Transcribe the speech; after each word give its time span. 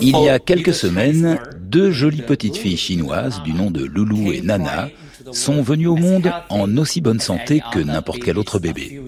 Il 0.00 0.18
y 0.18 0.28
a 0.28 0.38
quelques 0.38 0.74
semaines, 0.74 1.38
deux 1.60 1.90
jolies 1.90 2.22
petites 2.22 2.56
filles 2.56 2.76
chinoises 2.76 3.42
du 3.42 3.52
nom 3.52 3.70
de 3.70 3.84
Loulou 3.84 4.32
et 4.32 4.40
Nana 4.40 4.88
sont 5.32 5.62
venues 5.62 5.88
au 5.88 5.96
monde 5.96 6.32
en 6.48 6.76
aussi 6.76 7.00
bonne 7.00 7.20
santé 7.20 7.62
que 7.72 7.78
n'importe 7.78 8.22
quel 8.22 8.38
autre 8.38 8.58
bébé. 8.58 9.00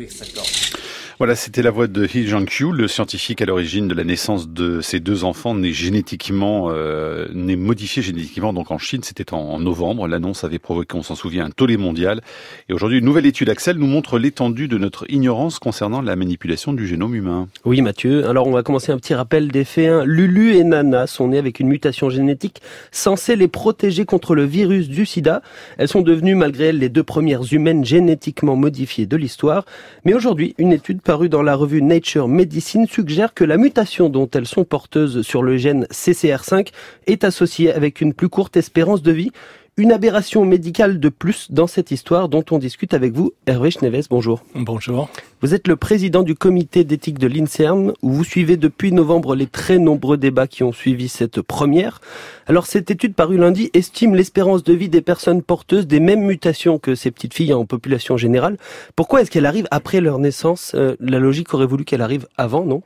Voilà, 1.18 1.34
c'était 1.34 1.62
la 1.62 1.72
voix 1.72 1.88
de 1.88 2.04
He 2.04 2.28
Jiankyu, 2.28 2.70
le 2.70 2.86
scientifique 2.86 3.42
à 3.42 3.44
l'origine 3.44 3.88
de 3.88 3.94
la 3.94 4.04
naissance 4.04 4.48
de 4.48 4.80
ces 4.80 5.00
deux 5.00 5.24
enfants 5.24 5.52
nés 5.52 5.72
génétiquement, 5.72 6.68
euh, 6.70 7.26
nés 7.34 7.56
modifiés 7.56 8.02
génétiquement. 8.02 8.52
Donc 8.52 8.70
en 8.70 8.78
Chine, 8.78 9.02
c'était 9.02 9.34
en, 9.34 9.58
novembre. 9.58 10.06
L'annonce 10.06 10.44
avait 10.44 10.60
provoqué, 10.60 10.96
on 10.96 11.02
s'en 11.02 11.16
souvient, 11.16 11.46
un 11.46 11.50
tollé 11.50 11.76
mondial. 11.76 12.20
Et 12.68 12.72
aujourd'hui, 12.72 13.00
une 13.00 13.04
nouvelle 13.04 13.26
étude, 13.26 13.48
Axel, 13.48 13.78
nous 13.78 13.88
montre 13.88 14.20
l'étendue 14.20 14.68
de 14.68 14.78
notre 14.78 15.10
ignorance 15.10 15.58
concernant 15.58 16.02
la 16.02 16.14
manipulation 16.14 16.72
du 16.72 16.86
génome 16.86 17.16
humain. 17.16 17.48
Oui, 17.64 17.82
Mathieu. 17.82 18.24
Alors 18.28 18.46
on 18.46 18.52
va 18.52 18.62
commencer 18.62 18.92
un 18.92 18.96
petit 18.96 19.14
rappel 19.14 19.48
des 19.48 19.64
faits. 19.64 19.88
Hein. 19.88 20.04
Lulu 20.04 20.54
et 20.54 20.62
Nana 20.62 21.08
sont 21.08 21.26
nés 21.26 21.38
avec 21.38 21.58
une 21.58 21.66
mutation 21.66 22.10
génétique 22.10 22.62
censée 22.92 23.34
les 23.34 23.48
protéger 23.48 24.04
contre 24.04 24.36
le 24.36 24.44
virus 24.44 24.88
du 24.88 25.04
sida. 25.04 25.42
Elles 25.78 25.88
sont 25.88 26.02
devenues, 26.02 26.36
malgré 26.36 26.66
elles, 26.66 26.78
les 26.78 26.90
deux 26.90 27.02
premières 27.02 27.52
humaines 27.52 27.84
génétiquement 27.84 28.54
modifiées 28.54 29.06
de 29.06 29.16
l'histoire. 29.16 29.64
Mais 30.04 30.14
aujourd'hui, 30.14 30.54
une 30.58 30.72
étude 30.72 31.02
paru 31.08 31.30
dans 31.30 31.40
la 31.40 31.54
revue 31.54 31.80
Nature 31.80 32.28
Medicine 32.28 32.86
suggère 32.86 33.32
que 33.32 33.42
la 33.42 33.56
mutation 33.56 34.10
dont 34.10 34.28
elles 34.34 34.44
sont 34.44 34.64
porteuses 34.64 35.22
sur 35.22 35.42
le 35.42 35.56
gène 35.56 35.84
CCR5 35.84 36.68
est 37.06 37.24
associée 37.24 37.72
avec 37.72 38.02
une 38.02 38.12
plus 38.12 38.28
courte 38.28 38.58
espérance 38.58 39.00
de 39.00 39.12
vie. 39.12 39.30
Une 39.78 39.92
aberration 39.92 40.44
médicale 40.44 40.98
de 40.98 41.08
plus 41.08 41.52
dans 41.52 41.68
cette 41.68 41.92
histoire 41.92 42.28
dont 42.28 42.44
on 42.50 42.58
discute 42.58 42.94
avec 42.94 43.12
vous. 43.12 43.32
Hervé 43.46 43.70
Schneves, 43.70 44.08
bonjour. 44.10 44.42
Bonjour. 44.56 45.08
Vous 45.40 45.54
êtes 45.54 45.68
le 45.68 45.76
président 45.76 46.24
du 46.24 46.34
comité 46.34 46.82
d'éthique 46.82 47.20
de 47.20 47.28
l'INSERM 47.28 47.92
où 48.02 48.10
vous 48.10 48.24
suivez 48.24 48.56
depuis 48.56 48.90
novembre 48.90 49.36
les 49.36 49.46
très 49.46 49.78
nombreux 49.78 50.16
débats 50.16 50.48
qui 50.48 50.64
ont 50.64 50.72
suivi 50.72 51.08
cette 51.08 51.40
première. 51.42 52.00
Alors 52.48 52.66
cette 52.66 52.90
étude 52.90 53.14
parue 53.14 53.38
lundi 53.38 53.70
estime 53.72 54.16
l'espérance 54.16 54.64
de 54.64 54.72
vie 54.72 54.88
des 54.88 55.00
personnes 55.00 55.42
porteuses 55.42 55.86
des 55.86 56.00
mêmes 56.00 56.24
mutations 56.24 56.80
que 56.80 56.96
ces 56.96 57.12
petites 57.12 57.34
filles 57.34 57.54
en 57.54 57.64
population 57.64 58.16
générale. 58.16 58.56
Pourquoi 58.96 59.20
est-ce 59.20 59.30
qu'elle 59.30 59.46
arrive 59.46 59.68
après 59.70 60.00
leur 60.00 60.18
naissance? 60.18 60.72
Euh, 60.74 60.96
La 60.98 61.20
logique 61.20 61.54
aurait 61.54 61.66
voulu 61.66 61.84
qu'elle 61.84 62.02
arrive 62.02 62.26
avant, 62.36 62.64
non? 62.64 62.82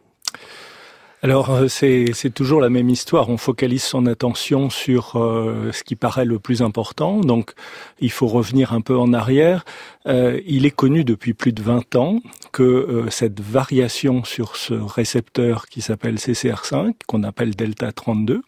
Alors 1.23 1.51
euh, 1.51 1.69
c'est 1.69 2.35
toujours 2.35 2.61
la 2.61 2.69
même 2.69 2.91
histoire. 2.91 3.29
On 3.29 3.37
focalise 3.37 3.85
son 3.85 4.07
attention 4.07 4.71
sur 4.71 5.13
euh, 5.15 5.71
ce 5.73 5.85
qui 5.85 5.95
paraît 5.95 6.25
le 6.25 6.41
plus 6.41 6.63
important. 6.63 7.21
Donc 7.21 7.53
il 8.01 8.11
faut 8.11 8.27
revenir 8.27 8.73
un 8.73 8.81
peu 8.81 8.97
en 8.97 9.13
arrière. 9.13 9.65
Euh, 10.07 10.41
il 10.47 10.67
est 10.67 10.73
connu 10.73 11.05
depuis 11.05 11.33
plus 11.33 11.53
de 11.53 11.63
20 11.63 11.95
ans 11.95 12.19
que 12.51 13.07
cette 13.09 13.41
variation 13.41 14.25
sur 14.25 14.57
ce 14.57 14.75
récepteur 14.75 15.67
qui 15.69 15.81
s'appelle 15.81 16.17
CCR5, 16.17 16.95
qu'on 17.07 17.23
appelle 17.23 17.55
delta 17.55 17.93
32, 17.93 18.43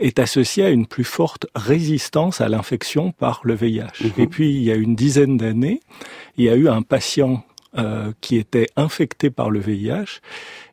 est 0.00 0.18
associée 0.18 0.64
à 0.64 0.70
une 0.70 0.86
plus 0.86 1.04
forte 1.04 1.46
résistance 1.54 2.40
à 2.40 2.48
l'infection 2.48 3.12
par 3.12 3.42
le 3.44 3.54
VIH. 3.54 4.02
Mhm. 4.02 4.10
Et 4.16 4.26
puis 4.26 4.50
il 4.50 4.62
y 4.62 4.72
a 4.72 4.76
une 4.76 4.96
dizaine 4.96 5.36
d'années, 5.36 5.80
il 6.38 6.46
y 6.46 6.48
a 6.48 6.56
eu 6.56 6.68
un 6.68 6.82
patient 6.82 7.44
euh, 7.76 8.12
qui 8.20 8.36
était 8.36 8.68
infecté 8.76 9.30
par 9.30 9.50
le 9.50 9.58
VIH, 9.58 10.20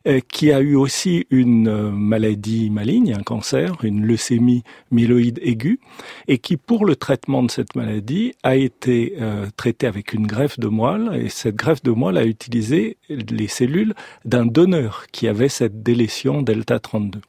euh, 0.06 0.20
qui 0.32 0.52
a 0.52 0.60
eu 0.60 0.76
aussi 0.76 1.26
une 1.30 1.66
euh, 1.66 1.90
maladie 1.90 2.70
maligne, 2.70 3.12
un 3.12 3.24
cancer, 3.24 3.76
une 3.82 4.04
leucémie 4.06 4.62
myéloïde 4.92 5.40
aiguë, 5.42 5.80
et 6.28 6.38
qui, 6.38 6.56
pour 6.56 6.86
le 6.86 6.94
traitement 6.94 7.42
de 7.42 7.50
cette 7.50 7.74
maladie, 7.74 8.34
a 8.44 8.54
été 8.54 9.16
traité 9.56 9.86
avec 9.86 10.12
une 10.12 10.26
greffe 10.26 10.60
de 10.60 10.68
moelle, 10.68 11.10
et 11.14 11.28
cette 11.28 11.56
greffe 11.56 11.82
de 11.82 11.90
moelle 11.90 12.18
a 12.18 12.24
utilisé 12.24 12.98
les 13.08 13.48
cellules 13.48 13.94
d'un 14.24 14.46
donneur 14.46 15.06
qui 15.10 15.26
avait 15.26 15.48
cette 15.48 15.82
délétion 15.82 16.42
delta 16.42 16.78
32. 16.78 17.20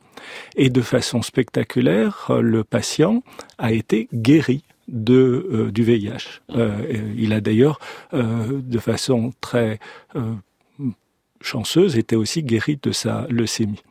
Et 0.55 0.69
de 0.69 0.81
façon 0.81 1.21
spectaculaire, 1.21 2.31
le 2.41 2.63
patient 2.63 3.23
a 3.57 3.71
été 3.71 4.07
guéri 4.13 4.63
de, 4.93 5.47
euh, 5.51 5.71
du 5.71 5.83
VIH. 5.83 6.41
Euh, 6.51 7.13
il 7.17 7.33
a 7.33 7.41
d'ailleurs, 7.41 7.79
euh, 8.13 8.61
de 8.63 8.79
façon 8.79 9.33
très 9.41 9.79
chanceuse, 11.41 11.97
été 11.97 12.15
aussi 12.15 12.41
guéri 12.41 12.79
de 12.81 12.91
sa 12.93 13.27
leucémie. 13.29 13.83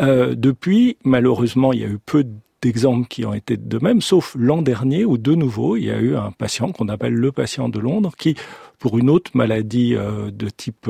depuis, 0.00 0.96
malheureusement, 1.04 1.74
il 1.74 1.80
y 1.80 1.84
a 1.84 1.88
eu 1.88 1.98
peu 1.98 2.24
d'exemples 2.62 3.06
qui 3.06 3.26
ont 3.26 3.34
été 3.34 3.58
de 3.58 3.78
même, 3.78 4.00
sauf 4.00 4.34
l'an 4.38 4.62
dernier 4.62 5.04
où 5.04 5.18
de 5.18 5.34
nouveau 5.34 5.76
il 5.76 5.84
y 5.84 5.90
a 5.90 5.98
eu 5.98 6.16
un 6.16 6.30
patient 6.30 6.72
qu'on 6.72 6.88
appelle 6.88 7.12
le 7.12 7.32
patient 7.32 7.68
de 7.68 7.78
Londres 7.80 8.12
qui, 8.16 8.34
pour 8.78 8.96
une 8.96 9.10
autre 9.10 9.32
maladie 9.34 9.94
de 9.94 10.48
type 10.48 10.88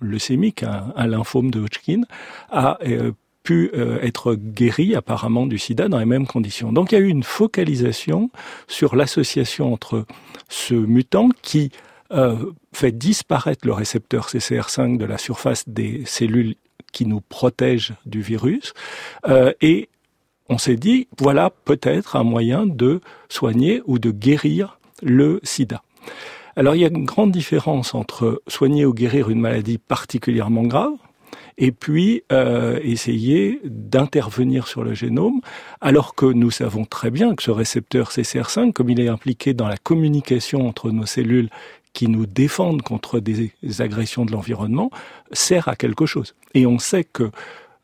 leucémique, 0.00 0.62
un, 0.62 0.92
un, 0.94 1.06
lymphome 1.08 1.50
de 1.50 1.60
Hodgkin, 1.60 2.02
a 2.50 2.78
pu 3.44 3.70
euh, 3.74 3.98
être 4.00 4.34
guéri 4.34 4.96
apparemment 4.96 5.46
du 5.46 5.58
sida 5.58 5.88
dans 5.88 5.98
les 5.98 6.06
mêmes 6.06 6.26
conditions. 6.26 6.72
Donc 6.72 6.90
il 6.90 6.94
y 6.96 6.98
a 6.98 7.00
eu 7.02 7.08
une 7.08 7.22
focalisation 7.22 8.30
sur 8.66 8.96
l'association 8.96 9.72
entre 9.72 10.06
ce 10.48 10.74
mutant 10.74 11.28
qui 11.42 11.70
euh, 12.10 12.52
fait 12.72 12.90
disparaître 12.90 13.66
le 13.66 13.72
récepteur 13.72 14.28
CCR5 14.28 14.96
de 14.96 15.04
la 15.04 15.18
surface 15.18 15.68
des 15.68 16.02
cellules 16.06 16.56
qui 16.92 17.06
nous 17.06 17.20
protègent 17.20 17.94
du 18.06 18.22
virus 18.22 18.72
euh, 19.28 19.52
et 19.60 19.88
on 20.48 20.58
s'est 20.58 20.76
dit 20.76 21.08
voilà 21.18 21.50
peut-être 21.50 22.16
un 22.16 22.24
moyen 22.24 22.66
de 22.66 23.00
soigner 23.28 23.82
ou 23.86 23.98
de 23.98 24.10
guérir 24.10 24.78
le 25.02 25.40
sida. 25.42 25.82
Alors 26.56 26.76
il 26.76 26.80
y 26.80 26.84
a 26.84 26.88
une 26.88 27.04
grande 27.04 27.32
différence 27.32 27.94
entre 27.94 28.42
soigner 28.48 28.86
ou 28.86 28.94
guérir 28.94 29.28
une 29.28 29.40
maladie 29.40 29.78
particulièrement 29.78 30.62
grave, 30.62 30.92
et 31.58 31.72
puis 31.72 32.22
euh, 32.32 32.78
essayer 32.82 33.60
d'intervenir 33.64 34.66
sur 34.66 34.84
le 34.84 34.94
génome, 34.94 35.40
alors 35.80 36.14
que 36.14 36.26
nous 36.26 36.50
savons 36.50 36.84
très 36.84 37.10
bien 37.10 37.34
que 37.34 37.42
ce 37.42 37.50
récepteur 37.50 38.10
CCR5, 38.10 38.72
comme 38.72 38.90
il 38.90 39.00
est 39.00 39.08
impliqué 39.08 39.54
dans 39.54 39.68
la 39.68 39.76
communication 39.76 40.66
entre 40.66 40.90
nos 40.90 41.06
cellules 41.06 41.50
qui 41.92 42.08
nous 42.08 42.26
défendent 42.26 42.82
contre 42.82 43.20
des 43.20 43.52
agressions 43.78 44.24
de 44.24 44.32
l'environnement, 44.32 44.90
sert 45.30 45.68
à 45.68 45.76
quelque 45.76 46.06
chose. 46.06 46.34
Et 46.54 46.66
on 46.66 46.78
sait 46.78 47.04
que 47.04 47.30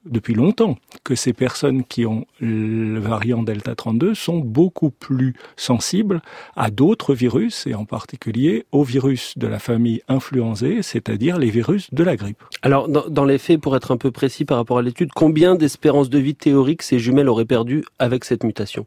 depuis 0.05 0.35
longtemps 0.35 0.77
que 1.05 1.15
ces 1.15 1.33
personnes 1.33 1.85
qui 1.85 2.07
ont 2.07 2.27
le 2.41 2.99
variant 2.99 3.43
Delta 3.43 3.75
32 3.75 4.15
sont 4.15 4.39
beaucoup 4.39 4.91
plus 4.91 5.35
sensibles 5.57 6.23
à 6.57 6.71
d'autres 6.71 7.15
virus 7.15 7.67
et 7.67 7.75
en 7.75 7.85
particulier 7.85 8.65
aux 8.73 8.85
virus 8.85 9.37
de 9.37 9.47
la 9.47 9.59
famille 9.59 10.03
influenzée, 10.09 10.83
c'est-à-dire 10.83 11.39
les 11.39 11.51
virus 11.51 11.93
de 11.93 12.03
la 12.03 12.17
grippe. 12.17 12.43
Alors 12.63 12.89
dans, 12.89 13.25
les 13.25 13.39
faits, 13.39 13.61
pour 13.61 13.77
être 13.77 13.93
un 13.93 13.97
peu 13.97 14.11
précis 14.11 14.45
par 14.45 14.57
rapport 14.57 14.79
à 14.79 14.83
l'étude, 14.83 15.11
combien 15.15 15.55
d'espérances 15.55 16.11
de 16.11 16.19
vie 16.19 16.35
théoriques 16.35 16.83
ces 16.83 16.99
jumelles 16.99 17.29
auraient 17.29 17.45
perdu 17.45 17.85
avec 17.99 18.25
cette 18.25 18.45
mutation? 18.45 18.87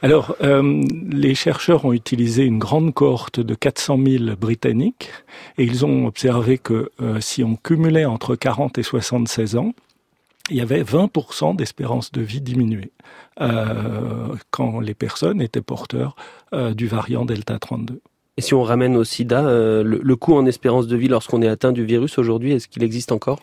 Alors, 0.00 0.36
euh, 0.42 0.84
les 1.10 1.34
chercheurs 1.34 1.84
ont 1.84 1.92
utilisé 1.92 2.44
une 2.44 2.60
grande 2.60 2.94
cohorte 2.94 3.40
de 3.40 3.54
400 3.56 3.98
000 4.06 4.24
Britanniques 4.40 5.10
et 5.58 5.64
ils 5.64 5.84
ont 5.84 6.06
observé 6.06 6.56
que 6.56 6.92
euh, 7.02 7.18
si 7.20 7.42
on 7.42 7.56
cumulait 7.56 8.04
entre 8.04 8.36
40 8.36 8.78
et 8.78 8.84
76 8.84 9.56
ans, 9.56 9.74
il 10.50 10.56
y 10.56 10.60
avait 10.60 10.82
20% 10.82 11.56
d'espérance 11.56 12.12
de 12.12 12.20
vie 12.20 12.40
diminuée 12.40 12.92
euh, 13.40 14.34
quand 14.50 14.80
les 14.80 14.94
personnes 14.94 15.40
étaient 15.40 15.62
porteurs 15.62 16.16
euh, 16.52 16.74
du 16.74 16.86
variant 16.86 17.24
Delta 17.24 17.58
32. 17.58 18.00
Et 18.36 18.40
si 18.40 18.54
on 18.54 18.62
ramène 18.62 18.96
au 18.96 19.04
sida, 19.04 19.46
euh, 19.46 19.82
le, 19.82 20.16
coût 20.16 20.34
en 20.34 20.46
espérance 20.46 20.86
de 20.86 20.96
vie 20.96 21.08
lorsqu'on 21.08 21.42
est 21.42 21.48
atteint 21.48 21.72
du 21.72 21.84
virus 21.84 22.18
aujourd'hui, 22.18 22.52
est-ce 22.52 22.68
qu'il 22.68 22.84
existe 22.84 23.12
encore? 23.12 23.40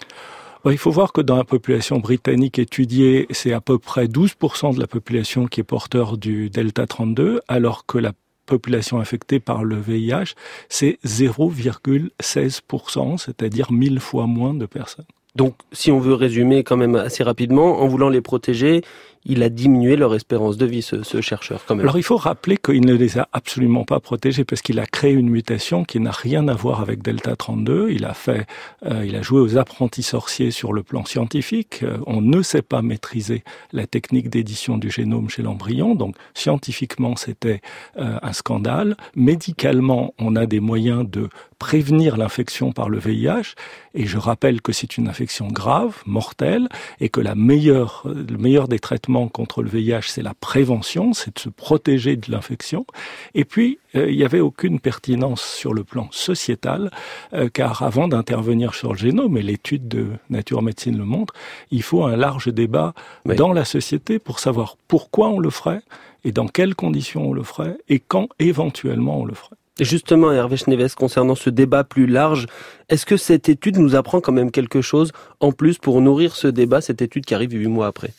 Il 0.67 0.79
faut 0.79 0.89
voir 0.89 1.13
que 1.13 1.21
dans 1.21 1.37
la 1.37 1.43
population 1.43 1.99
britannique 1.99 2.57
étudiée, 2.57 3.27
c'est 3.29 3.53
à 3.53 3.61
peu 3.61 3.77
près 3.77 4.05
12% 4.05 4.73
de 4.73 4.79
la 4.79 4.87
population 4.87 5.45
qui 5.45 5.59
est 5.59 5.63
porteur 5.63 6.17
du 6.17 6.49
Delta 6.49 6.87
32, 6.87 7.41
alors 7.47 7.85
que 7.85 7.99
la 7.99 8.13
population 8.47 8.99
infectée 8.99 9.39
par 9.39 9.63
le 9.63 9.75
VIH, 9.75 10.33
c'est 10.69 10.97
0,16%, 11.05 13.17
c'est-à-dire 13.17 13.71
1000 13.71 13.99
fois 13.99 14.25
moins 14.25 14.55
de 14.55 14.65
personnes. 14.65 15.05
Donc, 15.35 15.55
si 15.71 15.91
on 15.91 15.99
veut 15.99 16.13
résumer 16.13 16.63
quand 16.63 16.77
même 16.77 16.95
assez 16.95 17.23
rapidement, 17.23 17.81
en 17.81 17.87
voulant 17.87 18.09
les 18.09 18.21
protéger, 18.21 18.81
il 19.25 19.41
a 19.41 19.49
diminué 19.49 19.95
leur 19.95 20.13
espérance 20.13 20.57
de 20.57 20.65
vie, 20.65 20.83
ce, 20.83 21.01
ce 21.03 21.19
chercheur, 21.19 21.63
quand 21.65 21.75
même. 21.75 21.85
Alors, 21.85 21.97
il 21.97 22.03
faut 22.03 22.17
rappeler 22.17 22.57
qu'il 22.57 22.85
ne 22.85 22.93
les 22.93 23.17
a 23.17 23.27
absolument 23.33 23.83
pas 23.83 23.99
protégés 23.99 24.45
parce 24.45 24.61
qu'il 24.61 24.79
a 24.79 24.85
créé 24.85 25.13
une 25.13 25.29
mutation 25.29 25.83
qui 25.83 25.99
n'a 25.99 26.11
rien 26.11 26.47
à 26.47 26.53
voir 26.53 26.79
avec 26.81 27.01
Delta 27.01 27.35
32. 27.35 27.89
Il 27.89 28.05
a 28.05 28.13
fait, 28.13 28.45
euh, 28.85 29.03
il 29.05 29.15
a 29.15 29.23
joué 29.23 29.41
aux 29.41 29.57
apprentis 29.57 30.03
sorciers 30.03 30.51
sur 30.51 30.73
le 30.73 30.83
plan 30.83 31.05
scientifique. 31.05 31.81
Euh, 31.81 31.97
on 32.05 32.21
ne 32.21 32.41
sait 32.43 32.61
pas 32.61 32.83
maîtriser 32.83 33.43
la 33.73 33.87
technique 33.87 34.29
d'édition 34.29 34.77
du 34.77 34.91
génome 34.91 35.29
chez 35.29 35.41
l'embryon. 35.41 35.95
Donc, 35.95 36.15
scientifiquement, 36.35 37.15
c'était 37.15 37.61
euh, 37.97 38.19
un 38.21 38.33
scandale. 38.33 38.95
Médicalement, 39.15 40.13
on 40.19 40.35
a 40.35 40.45
des 40.45 40.59
moyens 40.59 41.09
de 41.09 41.29
prévenir 41.57 42.17
l'infection 42.17 42.71
par 42.71 42.89
le 42.89 42.99
VIH. 42.99 43.55
Et 43.95 44.05
je 44.05 44.17
rappelle 44.17 44.61
que 44.61 44.71
c'est 44.71 44.97
une 44.97 45.07
infection 45.07 45.47
grave, 45.47 45.95
mortelle, 46.05 46.67
et 46.99 47.09
que 47.09 47.21
la 47.21 47.33
meilleure, 47.33 48.03
le 48.05 48.37
meilleur 48.37 48.67
des 48.67 48.79
traitements 48.79 49.14
traitement 49.15 49.27
contre 49.29 49.63
le 49.63 49.69
VIH, 49.69 50.07
c'est 50.07 50.21
la 50.21 50.33
prévention, 50.33 51.13
c'est 51.13 51.35
de 51.35 51.39
se 51.39 51.49
protéger 51.49 52.15
de 52.15 52.31
l'infection. 52.31 52.85
Et 53.33 53.45
puis, 53.45 53.79
euh, 53.95 54.09
il 54.09 54.17
n'y 54.17 54.23
avait 54.23 54.39
aucune 54.39 54.79
pertinence 54.79 55.41
sur 55.41 55.73
le 55.73 55.83
plan 55.83 56.07
sociétal, 56.11 56.91
euh, 57.33 57.49
car 57.51 57.83
avant 57.83 58.07
d'intervenir 58.07 58.73
sur 58.73 58.93
le 58.93 58.97
génome, 58.97 59.37
et 59.37 59.41
l'étude 59.41 59.87
de 59.87 60.07
Nature 60.29 60.61
Médecine 60.61 60.97
le 60.97 61.05
montre, 61.05 61.33
il 61.71 61.81
faut 61.83 62.03
un 62.03 62.15
large 62.15 62.47
débat 62.53 62.93
dans 63.25 63.53
la 63.53 63.65
société 63.65 64.19
pour 64.19 64.39
savoir 64.39 64.75
pourquoi 64.87 65.29
on 65.29 65.39
le 65.39 65.49
ferait, 65.49 65.81
et 66.23 66.31
dans 66.31 66.47
quelles 66.47 66.75
conditions 66.75 67.29
on 67.29 67.33
le 67.33 67.43
ferait, 67.43 67.77
et 67.87 67.99
quand 67.99 68.27
éventuellement 68.39 69.21
on 69.21 69.25
le 69.25 69.33
ferait. 69.33 69.55
Justement, 69.79 70.31
Hervé 70.31 70.55
Schneves, 70.57 70.95
concernant 70.95 71.35
ce 71.35 71.49
débat 71.49 71.83
plus 71.83 72.07
large, 72.07 72.47
est-ce 72.87 73.05
que 73.05 73.17
cette 73.17 73.49
étude 73.49 73.77
nous 73.77 73.95
apprend 73.95 74.21
quand 74.21 74.31
même 74.31 74.51
quelque 74.51 74.81
chose 74.81 75.11
en 75.41 75.51
plus 75.51 75.77
pour 75.77 75.99
nourrir 76.01 76.35
ce 76.35 76.47
débat, 76.47 76.79
cette 76.79 77.01
étude 77.01 77.25
qui 77.25 77.35
arrive 77.35 77.51
huit 77.51 77.67
mois 77.67 77.87
après? 77.87 78.13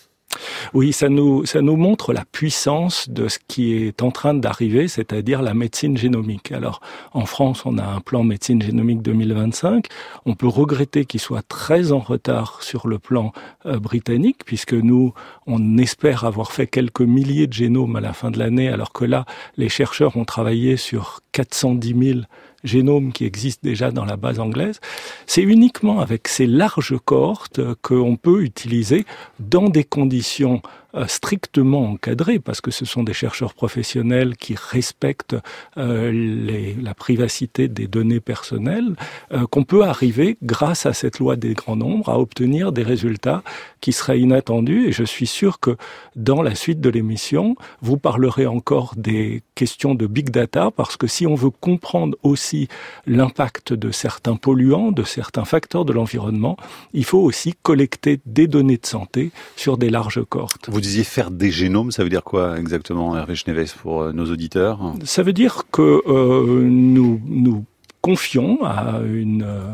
Oui, 0.75 0.93
ça 0.93 1.09
nous, 1.09 1.47
ça 1.47 1.63
nous 1.63 1.77
montre 1.77 2.13
la 2.13 2.25
puissance 2.25 3.09
de 3.09 3.29
ce 3.29 3.39
qui 3.47 3.75
est 3.75 4.03
en 4.03 4.11
train 4.11 4.35
d'arriver, 4.35 4.89
c'est-à-dire 4.89 5.43
la 5.43 5.55
médecine 5.55 5.97
génomique. 5.97 6.53
Alors, 6.53 6.81
en 7.13 7.27
France, 7.27 7.67
on 7.67 7.79
a 7.79 7.85
un 7.85 8.01
plan 8.01 8.23
médecine 8.23 8.61
génomique 8.63 9.03
2025. 9.03 9.87
On 10.25 10.35
peut 10.35 10.49
regretter 10.49 11.05
qu'il 11.05 11.21
soit 11.21 11.47
très 11.47 11.93
en 11.93 12.01
retard 12.01 12.63
sur 12.63 12.89
le 12.89 12.99
plan 12.99 13.33
euh, 13.67 13.79
britannique, 13.79 14.45
puisque 14.45 14.75
nous, 14.75 15.13
on 15.47 15.79
espère 15.79 16.25
avoir 16.25 16.53
fait 16.53 16.67
quelques 16.67 17.01
milliers 17.01 17.47
de 17.47 17.53
génomes 17.53 17.97
à 17.97 18.01
la 18.01 18.13
fin 18.13 18.31
de 18.31 18.39
l'année, 18.39 18.69
alors 18.69 18.93
que 18.93 19.05
là, 19.05 19.25
les 19.57 19.69
chercheurs 19.69 20.17
ont 20.17 20.25
travaillé 20.25 20.77
sur 20.77 21.21
410 21.37 21.95
000 22.13 22.21
génome 22.65 23.13
qui 23.13 23.27
existe 23.27 23.63
déjà 23.63 23.91
dans 23.91 24.07
la 24.07 24.17
base 24.17 24.41
anglaise, 24.41 24.81
c'est 25.27 25.43
uniquement 25.43 26.01
avec 26.01 26.29
ces 26.29 26.47
larges 26.47 26.97
cohortes 27.05 27.61
qu'on 27.83 28.17
peut 28.17 28.43
utiliser 28.43 29.05
dans 29.39 29.69
des 29.69 29.85
conditions 29.85 30.63
strictement 31.07 31.91
encadrés 31.91 32.39
parce 32.39 32.61
que 32.61 32.71
ce 32.71 32.85
sont 32.85 33.03
des 33.03 33.13
chercheurs 33.13 33.55
professionnels 33.55 34.37
qui 34.37 34.55
respectent 34.55 35.37
euh, 35.77 36.11
les, 36.11 36.75
la 36.75 36.95
privacité 36.95 37.69
des 37.69 37.87
données 37.87 38.21
personnelles, 38.21 38.95
euh, 39.33 39.47
qu'on 39.47 39.65
peut 39.65 39.85
arriver, 39.85 40.39
grâce 40.43 40.87
à 40.87 40.93
cette 40.93 41.19
loi 41.19 41.37
des 41.37 41.55
grands 41.55 41.77
nombres, 41.77 42.09
à 42.09 42.19
obtenir 42.19 42.73
des 42.73 42.83
résultats 42.83 43.43
qui 43.81 43.93
seraient 43.93 44.21
inattendus. 44.21 44.87
Et 44.89 44.93
je 44.93 45.05
suis 45.05 45.27
sûr 45.27 45.61
que 45.61 45.77
dans 46.15 46.43
la 46.43 46.55
suite 46.55 46.81
de 46.81 46.91
l'émission, 46.91 47.57
vous 47.83 47.99
parlerez 47.99 48.47
encore 48.47 48.95
des 48.97 49.43
questions 49.55 49.95
de 49.95 50.07
big 50.07 50.31
data 50.31 50.71
parce 50.71 50.97
que 50.97 51.07
si 51.07 51.27
on 51.27 51.35
veut 51.35 51.51
comprendre 51.51 52.17
aussi 52.23 52.69
l'impact 53.07 53.73
de 53.73 53.91
certains 53.91 54.37
polluants, 54.37 54.93
de 54.93 55.05
certains 55.05 55.45
facteurs 55.45 55.85
de 55.85 55.93
l'environnement, 55.93 56.57
il 56.93 57.05
faut 57.05 57.21
aussi 57.21 57.55
collecter 57.63 58.21
des 58.27 58.47
données 58.47 58.79
de 58.79 58.87
santé 58.87 59.31
sur 59.57 59.79
des 59.79 59.91
larges 59.91 60.25
cohortes 60.25 60.69
disiez 60.81 61.05
faire 61.05 61.31
des 61.31 61.51
génomes, 61.51 61.91
ça 61.91 62.03
veut 62.03 62.09
dire 62.09 62.25
quoi 62.25 62.59
exactement, 62.59 63.17
Hervé 63.17 63.35
Schneves, 63.35 63.75
pour 63.81 64.03
euh, 64.03 64.13
nos 64.13 64.27
auditeurs? 64.31 64.95
Ça 65.05 65.23
veut 65.23 65.33
dire 65.33 65.65
que 65.71 66.03
euh, 66.07 66.63
nous 66.65 67.21
nous 67.27 67.65
confions 68.01 68.63
à 68.65 69.01
une 69.05 69.43
euh, 69.43 69.73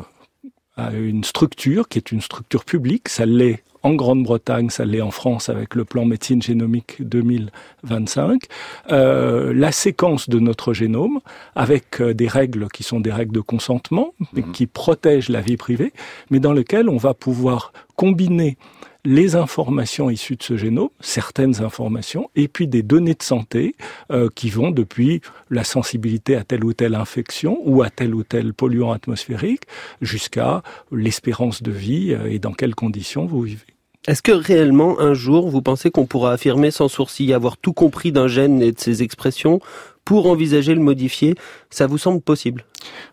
à 0.77 0.93
une 0.93 1.23
structure 1.23 1.89
qui 1.89 1.99
est 1.99 2.13
une 2.13 2.23
structure 2.23 2.65
publique, 2.65 3.09
ça 3.09 3.27
l'est 3.27 3.63
en 3.83 3.95
Grande-Bretagne, 3.95 4.71
ça 4.71 4.85
l'est 4.85 5.03
en 5.03 5.11
France 5.11 5.49
avec 5.49 5.75
le 5.75 5.85
plan 5.85 6.05
médecine 6.05 6.41
génomique 6.41 7.03
2025, 7.03 8.45
euh, 8.91 9.53
la 9.53 9.73
séquence 9.73 10.29
de 10.29 10.39
notre 10.39 10.73
génome 10.73 11.21
avec 11.57 12.01
des 12.01 12.29
règles 12.29 12.69
qui 12.69 12.85
sont 12.85 13.01
des 13.01 13.13
règles 13.13 13.35
de 13.35 13.41
consentement, 13.41 14.15
mmh. 14.33 14.53
qui 14.53 14.67
protègent 14.67 15.29
la 15.29 15.41
vie 15.41 15.57
privée, 15.57 15.93
mais 16.31 16.41
dans 16.41 16.53
lesquelles 16.53 16.89
on 16.89 16.97
va 16.97 17.13
pouvoir 17.13 17.73
combiner 17.97 18.57
les 19.05 19.35
informations 19.35 20.11
issues 20.11 20.37
de 20.37 20.43
ce 20.43 20.57
génome, 20.57 20.91
certaines 21.01 21.63
informations, 21.63 22.31
et 22.37 22.49
puis 22.49 22.69
des 22.69 22.83
données 22.83 23.15
de 23.15 23.23
santé 23.23 23.75
euh, 24.11 24.29
qui 24.35 24.49
vont 24.49 24.71
depuis 24.71 25.21
la 25.51 25.65
sensibilité 25.65 26.37
à 26.37 26.45
telle 26.45 26.65
ou 26.65 26.73
telle 26.73 26.95
infection 26.95 27.59
ou 27.65 27.83
à 27.83 27.91
tel 27.91 28.15
ou 28.15 28.23
tel 28.23 28.55
polluant 28.55 28.93
atmosphérique 28.93 29.63
jusqu'à 30.01 30.63
l'espérance 30.93 31.63
de 31.63 31.73
vie 31.73 32.13
euh, 32.13 32.31
et 32.31 32.39
dans 32.39 32.53
quelles 32.53 32.75
conditions 32.75 33.27
vous 33.27 33.43
vivez. 33.43 33.67
Est-ce 34.09 34.23
que 34.23 34.33
réellement, 34.33 34.99
un 34.99 35.15
jour, 35.15 35.49
vous 35.49 35.63
pensez 35.63 35.91
qu'on 35.91 36.07
pourra 36.07 36.33
affirmer 36.33 36.73
sans 36.73 36.89
sourcil 36.89 37.33
avoir 37.33 37.57
tout 37.57 37.73
compris 37.73 38.11
d'un 38.11 38.27
gène 38.27 38.61
et 38.61 38.73
de 38.73 38.81
ses 38.81 39.03
expressions 39.03 39.61
pour 40.05 40.27
envisager 40.27 40.75
le 40.75 40.81
modifier? 40.81 41.37
Ça 41.71 41.87
vous 41.87 41.99
semble 41.99 42.21
possible? 42.21 42.65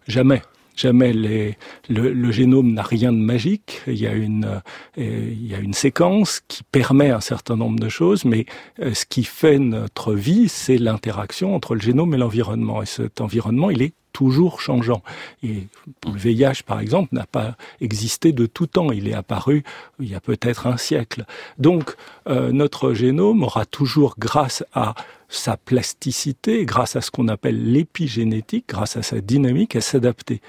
Jamais 0.08 0.42
jamais 0.80 1.14
les, 1.14 1.58
le, 1.90 2.32
génome 2.32 2.74
n'a 2.74 2.84
rien 2.84 3.12
de 3.12 3.18
magique. 3.18 3.82
Il 3.88 4.00
y 4.00 4.08
a 4.08 4.14
une 4.14 4.62
euh, 4.98 5.30
il 5.32 5.48
y 5.48 5.54
a 5.54 5.60
une 5.60 5.74
séquence 5.74 6.42
qui 6.48 6.64
permet 6.64 7.10
un 7.10 7.22
certain 7.22 7.56
nombre 7.56 7.80
de 7.80 7.90
choses, 7.90 8.26
mais 8.26 8.46
euh, 8.82 8.94
ce 8.94 9.06
qui 9.06 9.24
fait 9.24 9.60
notre 9.60 10.14
vie, 10.14 10.48
c'est 10.50 10.78
l'interaction 10.78 11.56
entre 11.56 11.76
le 11.76 11.82
génome 11.82 12.14
et 12.14 12.18
l'environnement. 12.18 12.82
Et 12.82 12.86
cet 12.86 13.22
environnement, 13.22 13.70
il 13.70 13.82
est 13.82 13.94
toujours 14.14 14.60
changeant. 14.60 15.04
Et 15.44 15.68
le 16.06 16.18
VIH, 16.18 16.64
par 16.66 16.80
exemple, 16.80 17.14
n'a 17.14 17.26
pas 17.26 17.56
existé 17.80 18.32
de 18.32 18.46
tout 18.46 18.68
temps. 18.68 18.92
Il 18.92 19.08
est 19.08 19.14
apparu 19.14 19.64
il 20.00 20.10
y 20.10 20.16
a 20.16 20.20
peut-être 20.20 20.68
un 20.68 20.78
siècle. 20.78 21.26
Donc, 21.58 21.96
euh, 22.28 22.52
notre 22.52 22.94
génome 22.94 23.44
aura 23.44 23.66
toujours, 23.66 24.16
grâce 24.18 24.64
à 24.74 24.96
sa 25.30 25.58
plasticité, 25.58 26.66
grâce 26.66 26.96
à 26.96 27.02
ce 27.02 27.12
qu'on 27.12 27.28
appelle 27.28 27.72
l'épigénétique, 27.72 28.66
grâce 28.68 28.98
à 28.98 29.04
sa 29.04 29.22
dynamique, 29.22 29.76
à 29.76 29.82
s'adapter. 29.82 30.42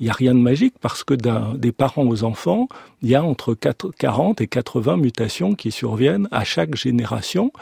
Il 0.00 0.04
n'y 0.04 0.10
a 0.10 0.12
rien 0.12 0.34
de 0.34 0.40
magique 0.40 0.74
parce 0.80 1.04
que 1.04 1.14
des 1.14 1.72
parents 1.72 2.06
aux 2.06 2.24
enfants, 2.24 2.68
il 3.00 3.10
y 3.10 3.14
a 3.14 3.22
entre 3.22 3.54
40 3.54 4.40
et 4.40 4.48
80 4.48 4.96
mutations 4.96 5.54
qui 5.54 5.70
surviennent 5.70 6.28
à 6.32 6.42
chaque 6.42 6.74
génération 6.74 7.52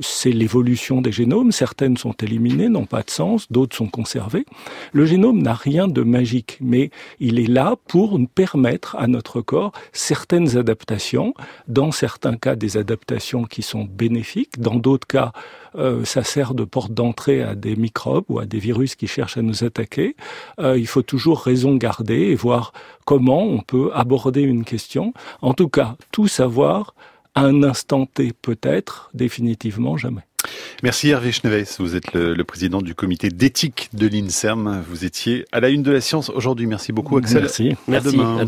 c'est 0.00 0.30
l'évolution 0.30 1.00
des 1.00 1.12
génomes. 1.12 1.52
Certaines 1.52 1.96
sont 1.96 2.12
éliminées, 2.12 2.68
n'ont 2.68 2.86
pas 2.86 3.02
de 3.02 3.10
sens, 3.10 3.50
d'autres 3.50 3.76
sont 3.76 3.88
conservées. 3.88 4.46
Le 4.92 5.06
génome 5.06 5.42
n'a 5.42 5.54
rien 5.54 5.88
de 5.88 6.02
magique, 6.02 6.58
mais 6.60 6.90
il 7.20 7.38
est 7.38 7.48
là 7.48 7.76
pour 7.88 8.18
permettre 8.34 8.96
à 8.96 9.06
notre 9.06 9.40
corps 9.40 9.72
certaines 9.92 10.56
adaptations. 10.56 11.34
Dans 11.66 11.92
certains 11.92 12.36
cas, 12.36 12.56
des 12.56 12.76
adaptations 12.76 13.44
qui 13.44 13.62
sont 13.62 13.84
bénéfiques. 13.84 14.60
Dans 14.60 14.76
d'autres 14.76 15.06
cas, 15.06 15.32
euh, 15.76 16.04
ça 16.04 16.24
sert 16.24 16.54
de 16.54 16.64
porte 16.64 16.92
d'entrée 16.92 17.42
à 17.42 17.54
des 17.54 17.76
microbes 17.76 18.24
ou 18.28 18.38
à 18.38 18.46
des 18.46 18.58
virus 18.58 18.94
qui 18.94 19.06
cherchent 19.06 19.36
à 19.36 19.42
nous 19.42 19.64
attaquer. 19.64 20.16
Euh, 20.60 20.78
il 20.78 20.86
faut 20.86 21.02
toujours 21.02 21.40
raison 21.40 21.74
garder 21.76 22.20
et 22.20 22.34
voir 22.34 22.72
comment 23.04 23.42
on 23.42 23.60
peut 23.60 23.90
aborder 23.94 24.42
une 24.42 24.64
question. 24.64 25.12
En 25.42 25.54
tout 25.54 25.68
cas, 25.68 25.96
tout 26.12 26.28
savoir 26.28 26.94
à 27.38 27.42
un 27.44 27.62
instant 27.62 28.06
T 28.06 28.32
peut-être, 28.40 29.10
définitivement 29.14 29.96
jamais. 29.96 30.22
Merci 30.82 31.08
Hervé 31.08 31.32
Schneves, 31.32 31.66
vous 31.78 31.96
êtes 31.96 32.14
le, 32.14 32.42
président 32.44 32.80
du 32.80 32.94
comité 32.94 33.28
d'éthique 33.28 33.90
de 33.92 34.06
l'INSERM. 34.06 34.84
Vous 34.88 35.04
étiez 35.04 35.44
à 35.50 35.60
la 35.60 35.68
une 35.68 35.82
de 35.82 35.90
la 35.90 36.00
science 36.00 36.30
aujourd'hui. 36.30 36.66
Merci 36.66 36.92
beaucoup 36.92 37.16
Axel. 37.16 37.42
Merci. 37.42 37.74
Merci. 37.88 38.08
À 38.08 38.12
demain. 38.12 38.44